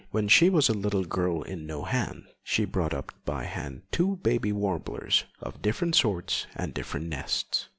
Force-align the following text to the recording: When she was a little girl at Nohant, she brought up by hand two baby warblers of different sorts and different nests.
When 0.09 0.27
she 0.27 0.49
was 0.49 0.67
a 0.67 0.73
little 0.73 1.03
girl 1.05 1.43
at 1.45 1.59
Nohant, 1.59 2.23
she 2.41 2.65
brought 2.65 2.91
up 2.91 3.11
by 3.23 3.43
hand 3.43 3.83
two 3.91 4.15
baby 4.23 4.51
warblers 4.51 5.25
of 5.43 5.61
different 5.61 5.93
sorts 5.95 6.47
and 6.55 6.73
different 6.73 7.05
nests. 7.05 7.67